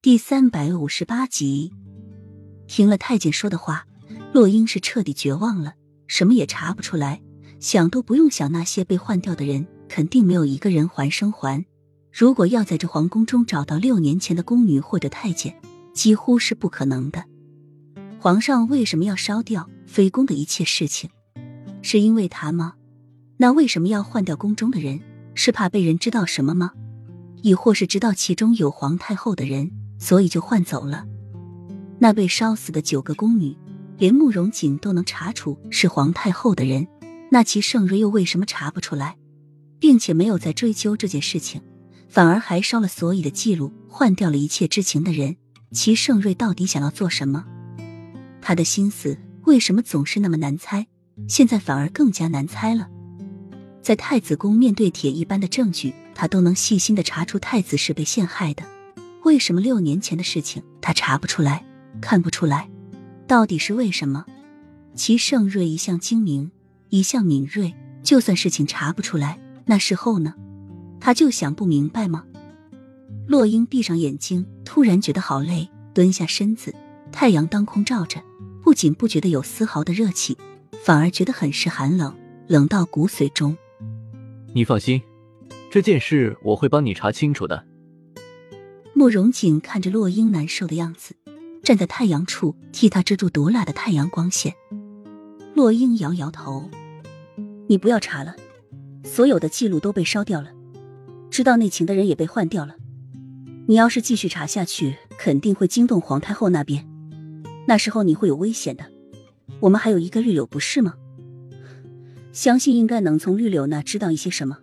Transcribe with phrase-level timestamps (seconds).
[0.00, 1.72] 第三百五十八集，
[2.68, 3.84] 听了太监说的话，
[4.32, 5.74] 洛英是彻底绝望了，
[6.06, 7.20] 什么也查不出来，
[7.58, 11.66] 想都不用想，那些被换掉的人肯定没有一个人还生还。
[12.12, 15.60] 如果要在这皇宫中找到六年前的宫女或者太监，
[15.92, 17.24] 几乎是不可能的。
[18.20, 21.10] 皇上为什么要烧掉妃宫的一切事情？
[21.82, 22.74] 是因为他吗？
[23.36, 25.00] 那为什么要换掉宫中的人？
[25.34, 26.70] 是怕被人知道什么吗？
[27.42, 29.72] 亦或是知道其中有皇太后的人？
[29.98, 31.04] 所以就换走了。
[31.98, 33.56] 那被烧死的九个宫女，
[33.96, 36.86] 连慕容锦都能查出是皇太后的人，
[37.30, 39.16] 那齐盛瑞又为什么查不出来，
[39.80, 41.60] 并且没有再追究这件事情，
[42.08, 45.36] 反而还烧了所有的记录，换掉了一切知情的人？
[45.72, 47.44] 齐盛瑞到底想要做什么？
[48.40, 50.86] 他的心思为什么总是那么难猜？
[51.26, 52.88] 现在反而更加难猜了。
[53.82, 58.62] 在太子宫面对铁一般的证据，他都能细心的查出太子是被陷害的。
[59.28, 61.62] 为什么六年前的事情他查不出来、
[62.00, 62.70] 看不出来？
[63.26, 64.24] 到底是为什么？
[64.94, 66.50] 齐盛瑞一向精明，
[66.88, 70.32] 一向敏锐，就算事情查不出来，那事后呢？
[70.98, 72.24] 他就想不明白吗？
[73.26, 76.74] 洛英闭上眼睛，突然觉得好累，蹲下身子。
[77.12, 78.22] 太阳当空照着，
[78.62, 80.38] 不仅不觉得有丝毫的热气，
[80.82, 83.54] 反而觉得很是寒冷，冷到骨髓中。
[84.54, 85.02] 你放心，
[85.70, 87.67] 这件事我会帮你查清楚的。
[88.98, 91.14] 慕容景看着洛英难受的样子，
[91.62, 94.52] 站在太阳处替他遮住毒辣的太阳光线。
[95.54, 96.68] 洛英摇摇头
[97.70, 98.34] ：“你不要查了，
[99.04, 100.50] 所有的记录都被烧掉了，
[101.30, 102.74] 知道内情的人也被换掉了。
[103.68, 106.84] 你要是继续查下去，肯定会惊动皇太后那边，
[107.68, 108.84] 那时候你会有危险的。
[109.60, 110.94] 我们还有一个绿柳，不是吗？
[112.32, 114.58] 相信应该能从绿柳那知道一些什么。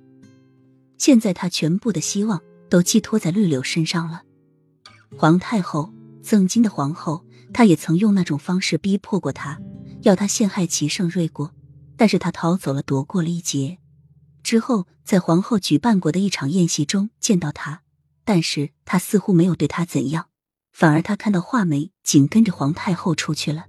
[0.98, 4.24] 现在他全部的希望。”都寄托在绿柳身上了。
[5.18, 9.60] 皇太后曾经的皇后，她也曾用那种方式逼迫过他，
[10.02, 11.54] 要他陷害齐盛瑞过，
[11.98, 13.78] 但是他逃走了，躲过了一劫。
[14.44, 17.82] 之后在皇后举办过的一场宴席中见到他，
[18.24, 20.28] 但是他似乎没有对他怎样，
[20.72, 23.66] 反而他看到画眉紧跟着皇太后出去了。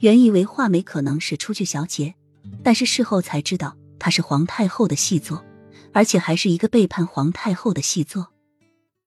[0.00, 2.14] 原以为画眉可能是出去小姐，
[2.62, 5.44] 但是事后才知道她是皇太后的细作。
[5.92, 8.30] 而且还是一个背叛皇太后的细作。